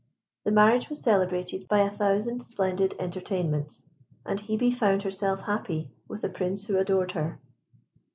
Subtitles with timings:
[0.45, 3.83] The marriage was celebrated by a thousand splendid entertainments,
[4.25, 7.39] and Hebe found herself happy with a Prince who adored her.